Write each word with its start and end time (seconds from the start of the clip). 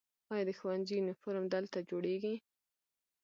آیا 0.31 0.43
د 0.47 0.51
ښوونځي 0.57 0.93
یونیفورم 0.97 1.45
دلته 1.53 1.77
جوړیږي؟ 1.89 2.35